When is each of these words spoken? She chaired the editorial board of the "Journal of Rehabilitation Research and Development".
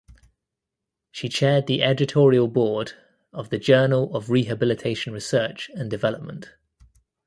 She 1.11 1.29
chaired 1.29 1.67
the 1.67 1.83
editorial 1.83 2.47
board 2.47 2.93
of 3.31 3.51
the 3.51 3.59
"Journal 3.59 4.15
of 4.15 4.31
Rehabilitation 4.31 5.13
Research 5.13 5.69
and 5.75 5.91
Development". 5.91 6.51